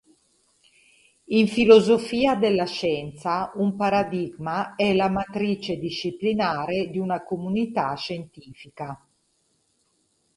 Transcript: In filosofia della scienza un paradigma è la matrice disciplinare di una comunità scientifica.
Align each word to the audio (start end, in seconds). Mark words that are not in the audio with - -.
In 1.25 1.47
filosofia 1.47 2.33
della 2.33 2.65
scienza 2.65 3.51
un 3.57 3.75
paradigma 3.75 4.73
è 4.73 4.95
la 4.95 5.11
matrice 5.11 5.75
disciplinare 5.77 6.89
di 6.89 6.97
una 6.97 7.23
comunità 7.23 7.93
scientifica. 7.93 8.99